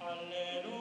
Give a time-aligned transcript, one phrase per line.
[0.00, 0.79] Alleluia.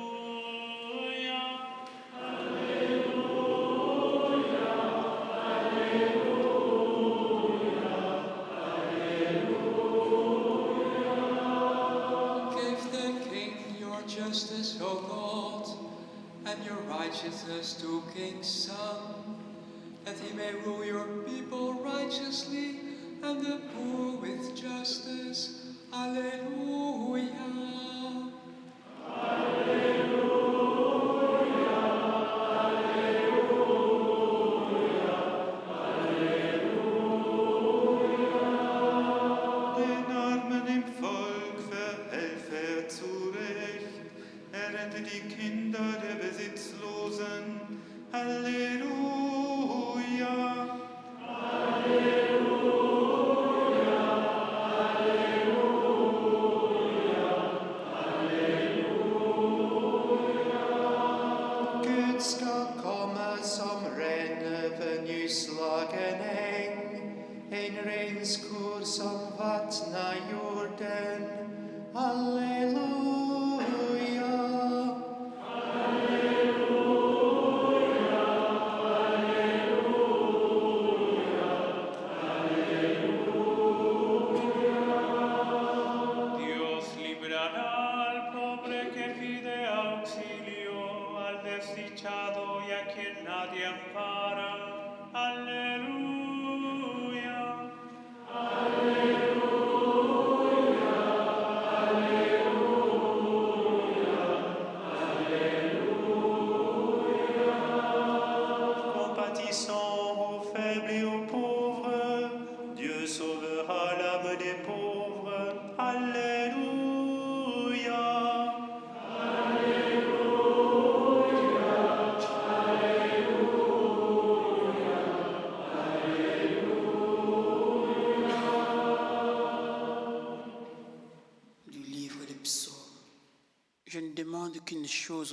[69.10, 71.22] salvat na Jordan,
[71.96, 72.49] Alleluia.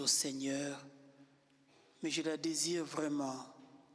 [0.01, 0.85] Au Seigneur,
[2.03, 3.37] mais je la désire vraiment,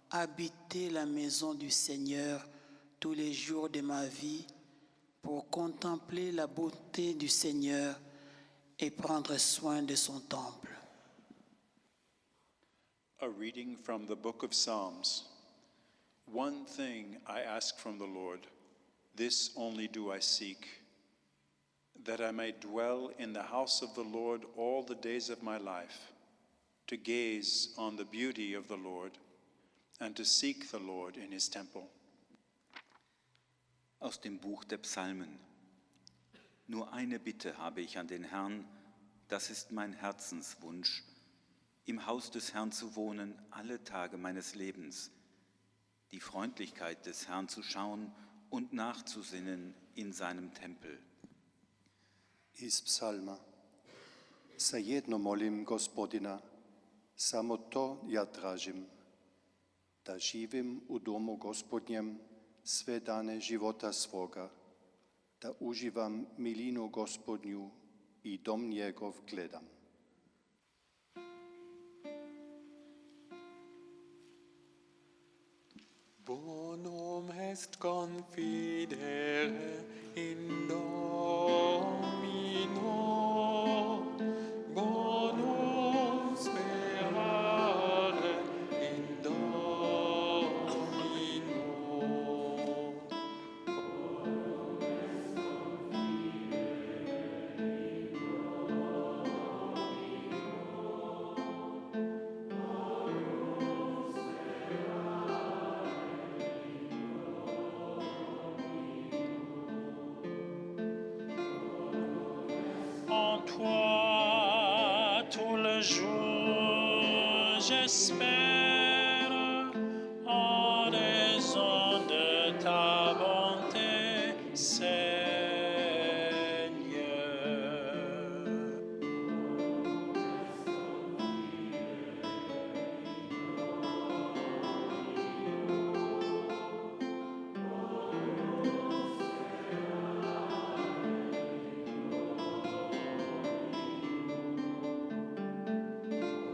[0.09, 2.45] habiter la maison du Seigneur
[2.99, 4.45] tous les jours de ma vie
[5.21, 7.99] pour contempler la beauté du Seigneur
[8.79, 10.69] et prendre soin de son temple.
[13.21, 15.25] A reading from the book of Psalms.
[16.25, 18.47] One thing I ask from the Lord,
[19.15, 20.80] this only do I seek,
[22.05, 25.57] that I may dwell in the house of the Lord all the days of my
[25.57, 26.13] life,
[26.87, 29.17] to gaze on the beauty of the Lord
[29.99, 31.87] and to seek the Lord in his temple.
[33.99, 35.39] Aus dem Buch der Psalmen.
[36.67, 38.65] Nur eine Bitte habe ich an den Herrn,
[39.27, 41.03] das ist mein Herzenswunsch,
[41.85, 45.11] im Haus des Herrn zu wohnen alle Tage meines Lebens,
[46.11, 48.11] die Freundlichkeit des Herrn zu schauen
[48.49, 50.97] und nachzusinnen in seinem Tempel.
[52.61, 53.37] Iz psalma.
[54.57, 56.39] Sa jedno molim gospodina,
[57.15, 58.85] samo to ja tražim,
[60.05, 62.19] da živim u domu gospodnjem
[62.63, 64.49] sve dane života svoga,
[65.41, 67.69] da uživam milinu gospodnju
[68.23, 69.65] i dom njegov gledam.
[76.25, 79.57] Bonum est confidere
[80.15, 81.00] in Domino.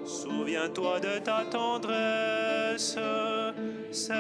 [0.07, 2.97] Souviens-toi de ta tendresse,
[3.91, 4.17] Seigneur.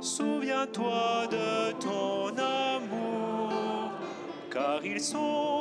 [0.00, 3.92] Souviens-toi de ton amour,
[4.50, 5.59] car ils sont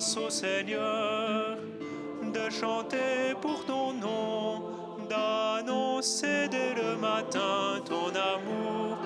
[0.00, 1.58] au Seigneur,
[2.22, 4.62] de chanter pour ton nom,
[5.10, 8.96] d'annoncer dès le matin ton amour,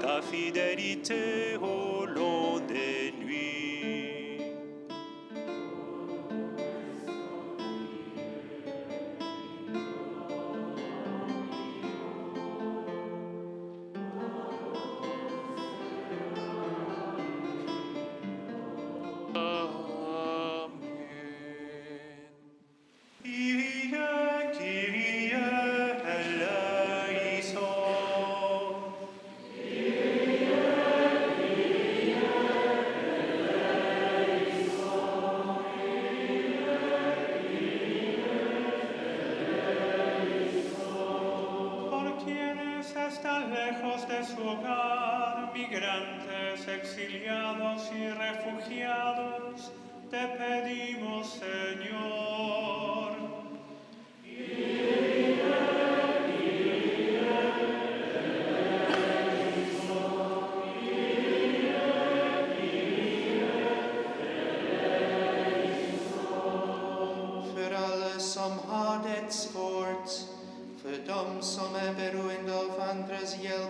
[0.00, 1.56] ta fidélité
[71.16, 73.62] Domus omne peruendo fantres iel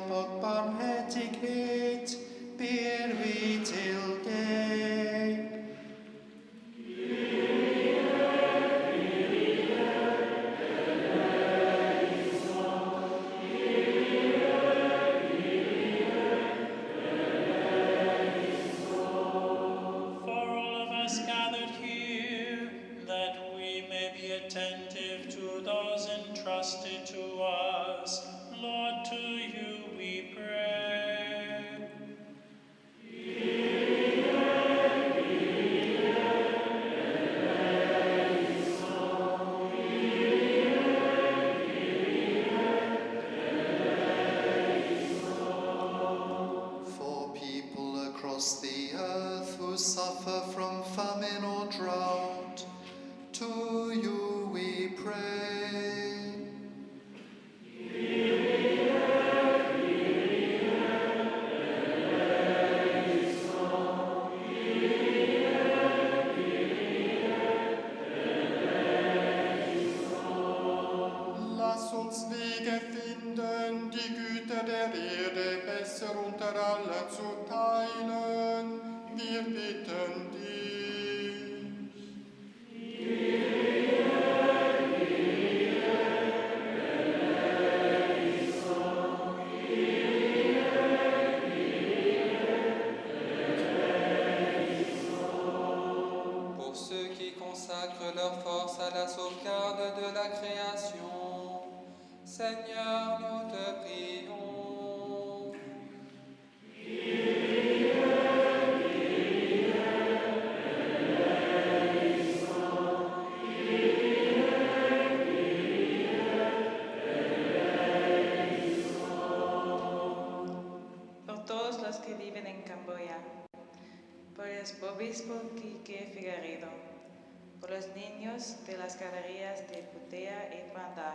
[130.97, 131.13] Putea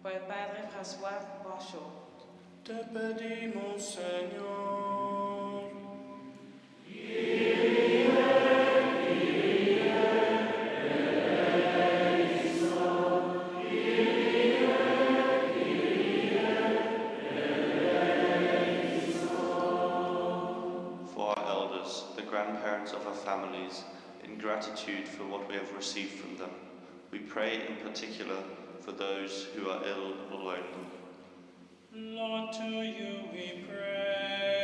[0.00, 5.70] Panda, por el padre François Bonchot, Te pedimos, Señor.
[21.14, 23.84] for our elders, the grandparents of our families,
[24.24, 26.50] in gratitude for what we have received from them.
[27.10, 28.36] We pray in particular
[28.80, 30.60] for those who are ill or lonely.
[31.92, 34.59] Lord, to you we pray.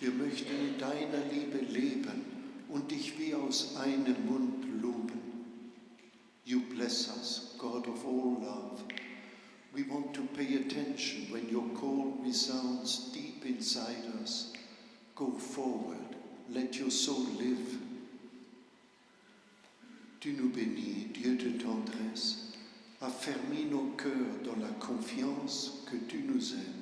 [0.00, 2.24] Wir möchten in deiner Liebe leben
[2.70, 5.20] und dich wie aus einem Mund loben.
[6.46, 8.82] You bless us, God of all love.
[9.74, 14.54] We want to pay attention when your call resounds deep inside us.
[15.14, 16.16] Go forward,
[16.48, 17.78] let your soul live.
[20.20, 22.54] Tu nous bénis, Dieu de tendresse,
[23.02, 26.79] affermis nos cœurs dans la confiance que tu nous aimes.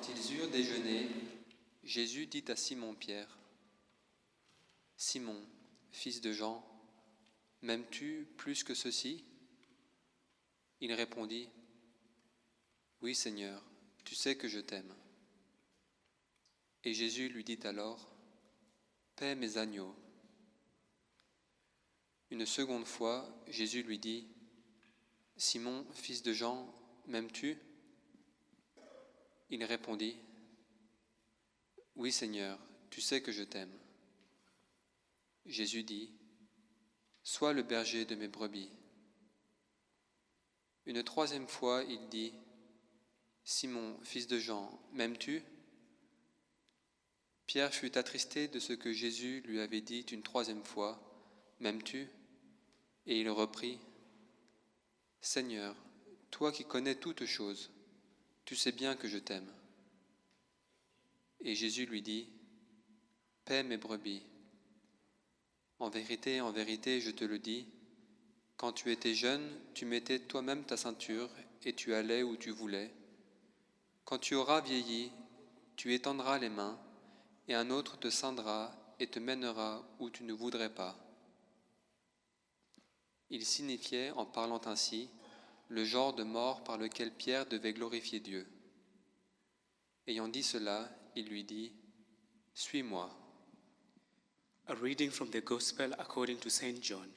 [0.00, 1.10] Quand ils eurent déjeuné,
[1.84, 3.38] Jésus dit à Simon-Pierre,
[4.96, 5.44] Simon,
[5.92, 6.64] fils de Jean,
[7.60, 9.22] m'aimes-tu plus que ceci?
[10.80, 11.50] Il répondit,
[13.02, 13.62] Oui Seigneur,
[14.06, 14.94] tu sais que je t'aime.
[16.84, 18.10] Et Jésus lui dit alors,
[19.16, 19.94] Paix mes agneaux.
[22.30, 24.28] Une seconde fois, Jésus lui dit,
[25.36, 26.74] Simon, fils de Jean,
[27.06, 27.58] m'aimes-tu?
[29.50, 30.16] Il répondit,
[31.96, 32.58] Oui Seigneur,
[32.88, 33.76] tu sais que je t'aime.
[35.44, 36.12] Jésus dit,
[37.22, 38.70] Sois le berger de mes brebis.
[40.86, 42.32] Une troisième fois, il dit,
[43.44, 45.42] Simon, fils de Jean, m'aimes-tu?
[47.46, 51.00] Pierre fut attristé de ce que Jésus lui avait dit une troisième fois,
[51.58, 52.08] M'aimes-tu?
[53.06, 53.78] Et il reprit,
[55.20, 55.74] Seigneur,
[56.30, 57.70] toi qui connais toutes choses,
[58.50, 59.48] tu sais bien que je t'aime.
[61.38, 62.26] Et Jésus lui dit,
[63.44, 64.24] Paix mes brebis.
[65.78, 67.68] En vérité, en vérité, je te le dis,
[68.56, 71.30] quand tu étais jeune, tu mettais toi-même ta ceinture
[71.62, 72.92] et tu allais où tu voulais.
[74.04, 75.12] Quand tu auras vieilli,
[75.76, 76.76] tu étendras les mains,
[77.46, 80.98] et un autre te ceindra et te mènera où tu ne voudrais pas.
[83.30, 85.08] Il signifiait, en parlant ainsi,
[85.70, 88.46] le genre de mort par lequel Pierre devait glorifier Dieu.
[90.06, 91.72] Ayant dit cela, il lui dit,
[92.54, 93.08] Suis-moi.
[94.66, 96.82] A reading from the Gospel according to St.
[96.82, 97.08] John.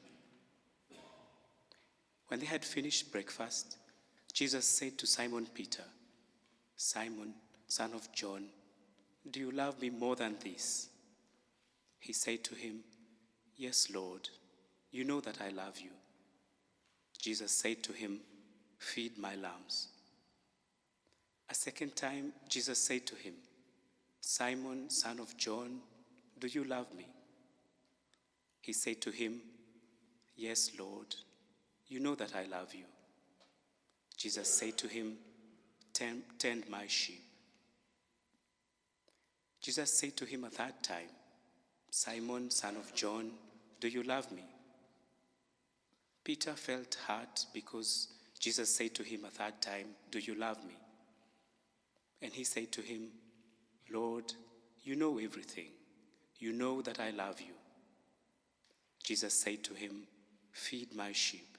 [2.27, 3.79] When they had finished breakfast,
[4.33, 5.85] Jesus said to Simon Peter,
[6.75, 7.33] Simon,
[7.67, 8.49] son of John,
[9.29, 10.89] do you love me more than this?
[11.99, 12.83] He said to him,
[13.55, 14.29] Yes, Lord,
[14.91, 15.91] you know that I love you.
[17.19, 18.19] Jesus said to him,
[18.83, 19.87] Feed my lambs.
[21.49, 23.33] A second time, Jesus said to him,
[24.19, 25.79] Simon, son of John,
[26.37, 27.07] do you love me?
[28.61, 29.39] He said to him,
[30.35, 31.15] Yes, Lord,
[31.87, 32.83] you know that I love you.
[34.17, 35.13] Jesus said to him,
[35.93, 37.23] Tend, my sheep.
[39.61, 41.09] Jesus said to him a third time,
[41.89, 43.31] Simon, son of John,
[43.79, 44.43] do you love me?
[46.23, 48.09] Peter felt hurt because
[48.43, 50.75] Jesus said to him a third time, Do you love me?
[52.21, 53.07] And he said to him,
[53.89, 54.33] Lord,
[54.83, 55.69] you know everything.
[56.39, 57.53] You know that I love you.
[59.01, 60.07] Jesus said to him,
[60.51, 61.57] Feed my sheep.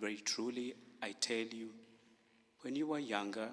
[0.00, 1.68] Very truly, I tell you,
[2.62, 3.50] when you were younger,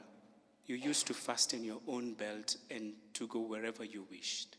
[0.65, 4.55] you used to fasten your own belt and to go wherever you wished.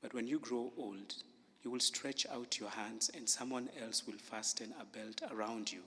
[0.00, 1.14] But when you grow old,
[1.62, 5.82] you will stretch out your hands, and someone else will fasten a belt around you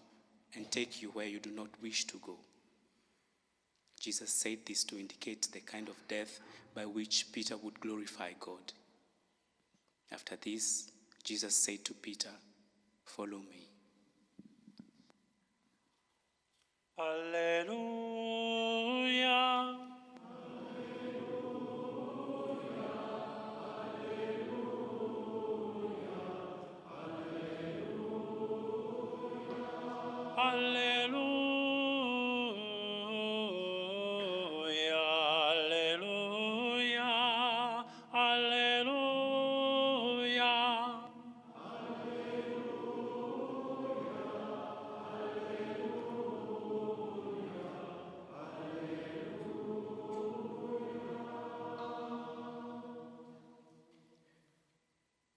[0.55, 2.37] and take you where you do not wish to go.
[3.99, 6.39] Jesus said this to indicate the kind of death
[6.75, 8.73] by which Peter would glorify God.
[10.11, 10.91] After this,
[11.23, 12.29] Jesus said to Peter,
[13.05, 13.67] Follow me.
[16.99, 19.02] Alleluia.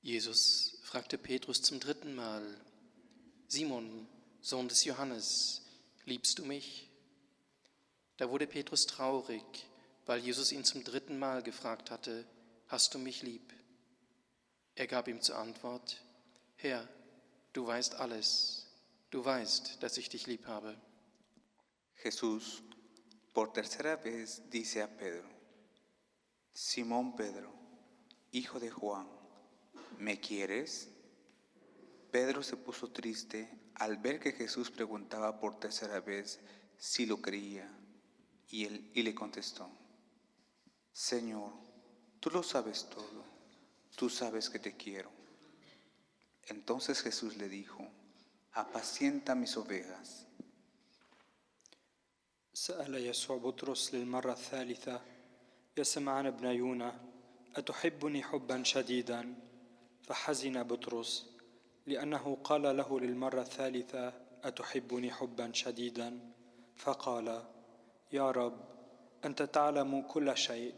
[0.07, 2.43] Jesus fragte Petrus zum dritten Mal,
[3.49, 4.09] Simon,
[4.47, 5.61] Sohn des Johannes,
[6.05, 6.89] liebst du mich?
[8.17, 9.43] Da wurde Petrus traurig,
[10.05, 12.25] weil Jesus ihn zum dritten Mal gefragt hatte,
[12.69, 13.53] hast du mich lieb?
[14.77, 16.01] Er gab ihm zur Antwort,
[16.55, 16.89] Herr,
[17.55, 18.69] du weißt alles,
[19.11, 20.81] du weißt, dass ich dich lieb habe.
[22.05, 22.63] Jesús,
[23.35, 25.29] por tercera vez, dice a Pedro,
[26.55, 27.53] Simón Pedro,
[28.31, 29.09] hijo de Juan,
[29.99, 30.87] ¿me quieres?
[32.13, 36.40] Pedro se puso triste al ver que Jesús preguntaba por tercera vez
[36.78, 37.70] si lo creía,
[38.50, 39.70] y él y le contestó,
[40.92, 41.52] Señor,
[42.20, 43.24] tú lo sabes todo,
[43.96, 45.12] tú sabes que te quiero.
[46.48, 47.88] Entonces Jesús le dijo,
[48.54, 50.28] apacienta mis ovejas.
[52.54, 55.02] سأل يسوع بطرس للمرة الثالثة
[55.78, 57.00] يا سمعان ابن يونا
[57.56, 59.36] أتحبني حبا شديدا
[60.04, 61.30] فحزن بطرس
[61.88, 66.20] لأنه قال له للمرة الثالثة أتحبني حبا شديدا
[66.76, 67.44] فقال
[68.12, 68.58] يا رب
[69.26, 70.74] أنت تعلم كل شيء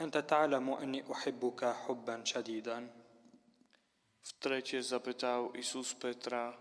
[0.00, 2.90] أنت تعلم أني أحبك حبا شديدا
[4.24, 6.58] V trecie zapytał Isus Petra,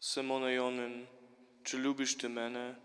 [0.00, 1.06] Simone Jonin,
[1.64, 2.76] чи любиш ти мене?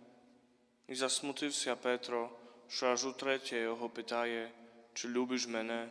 [0.87, 2.29] І засмутився Петро,
[2.67, 4.51] що аж утретє його питає,
[4.93, 5.89] чи любиш мене?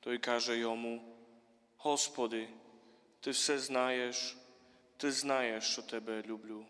[0.00, 1.02] Той каже йому,
[1.76, 2.48] Господи,
[3.22, 4.36] ти все знаєш,
[4.96, 6.66] ти знаєш, що тебе люблю.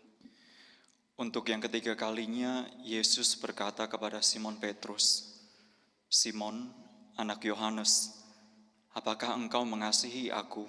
[1.19, 5.35] Untuk yang ketiga kalinya, Yesus berkata kepada Simon Petrus,
[6.07, 6.71] Simon,
[7.19, 8.15] anak Yohanes,
[8.95, 10.63] apakah engkau mengasihi aku?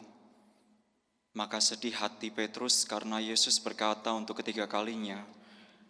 [1.39, 5.23] Maka sedih hati Petrus karena Yesus berkata untuk ketiga kalinya,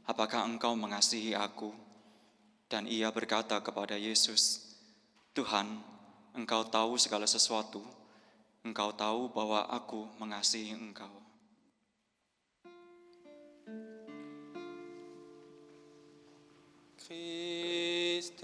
[0.05, 1.73] apakah engkau mengasihi aku?
[2.69, 4.77] Dan ia berkata kepada Yesus,
[5.33, 5.81] Tuhan,
[6.37, 7.81] engkau tahu segala sesuatu,
[8.66, 11.14] engkau tahu bahwa aku mengasihi engkau.
[18.26, 18.42] Christus,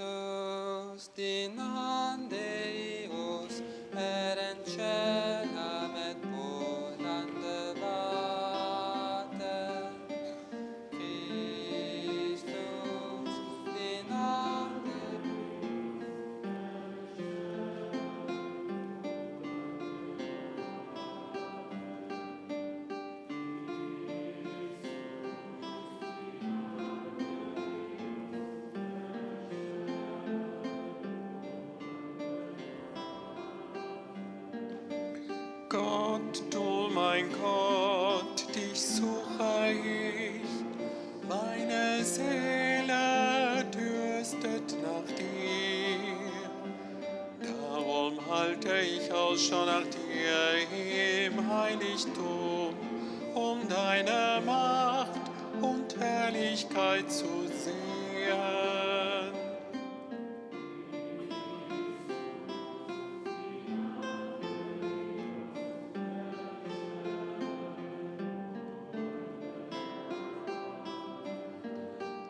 [49.49, 52.75] nach dir im Heiligtum,
[53.33, 55.19] um deine Macht
[55.61, 57.73] und Herrlichkeit zu sehen.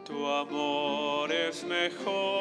[0.05, 2.40] Tu amor es mejor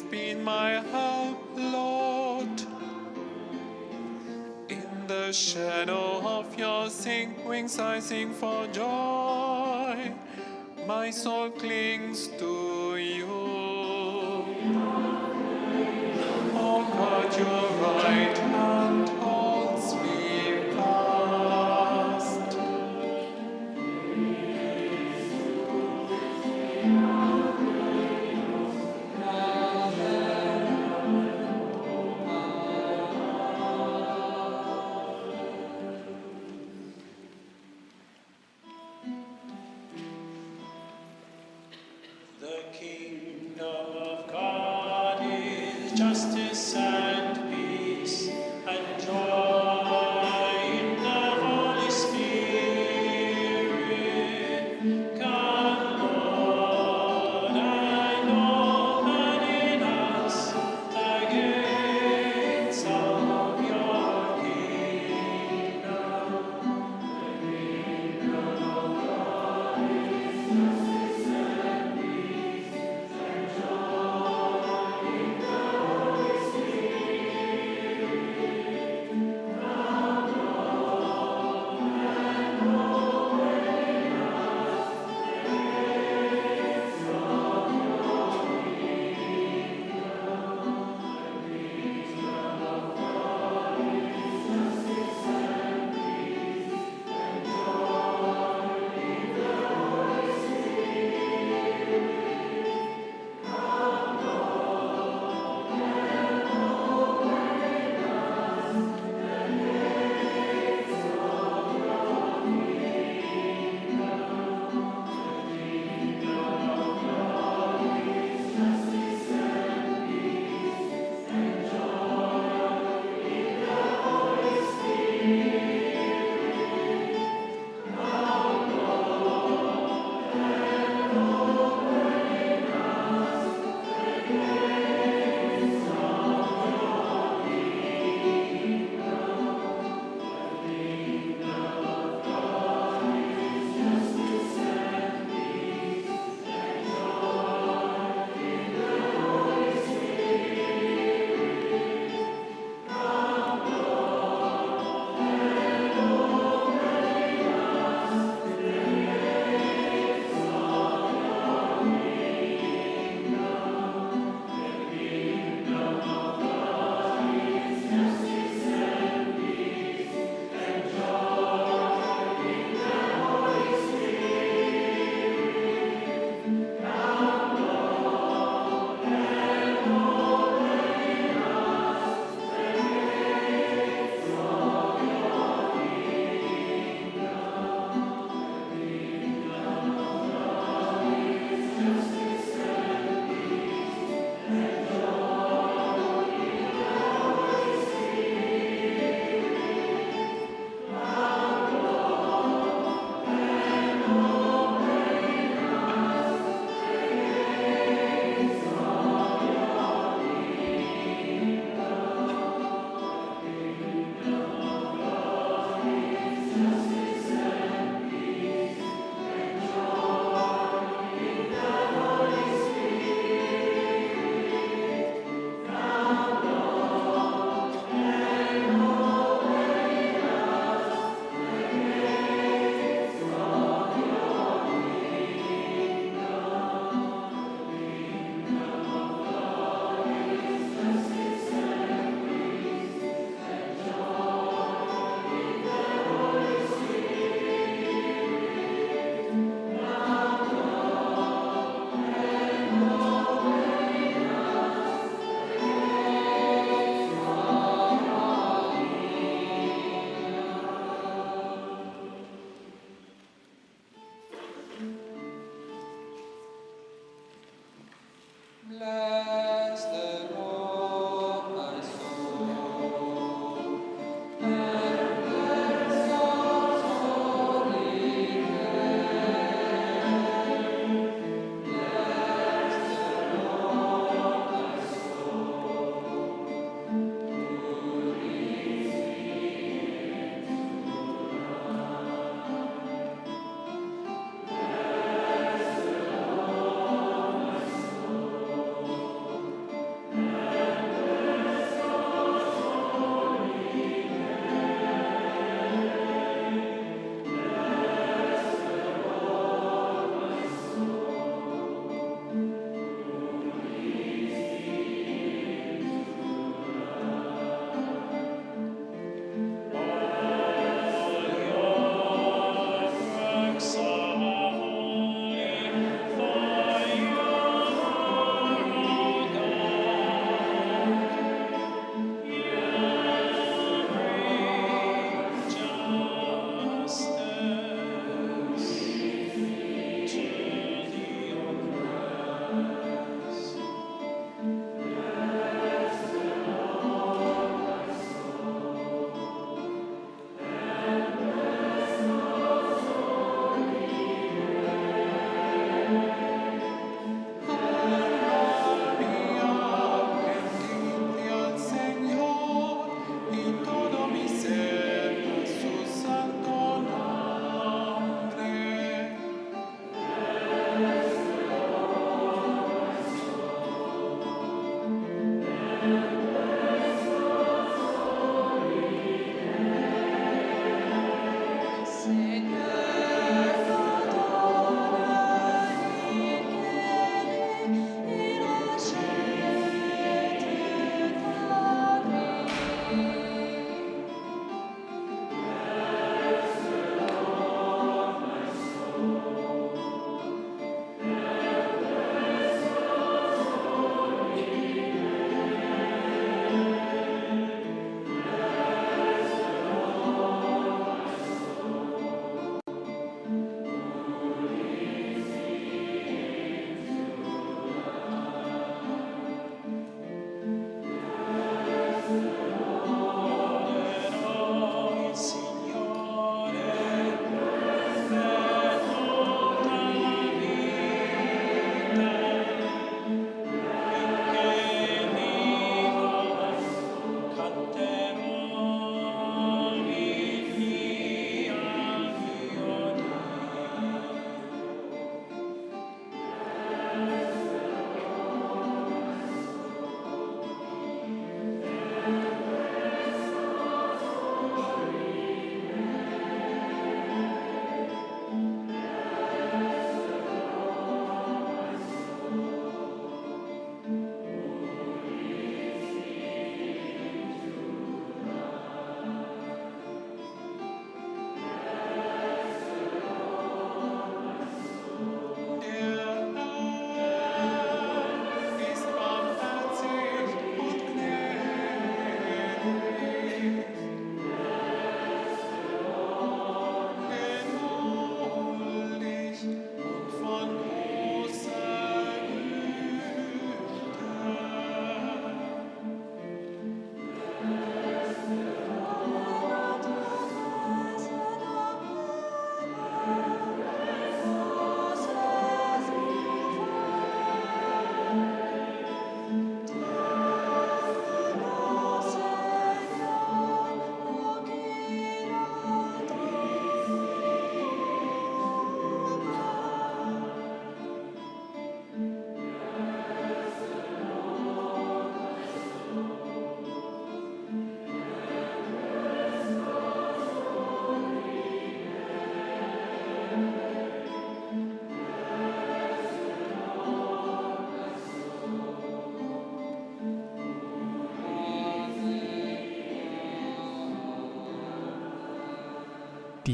[0.00, 2.62] You have been my help, Lord.
[4.70, 10.12] In the shadow of your sing wings, I sing for joy.
[10.86, 13.26] My soul clings to you.
[16.56, 18.79] Oh God, your right hand